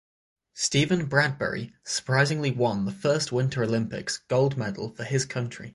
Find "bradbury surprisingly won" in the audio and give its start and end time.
1.05-2.85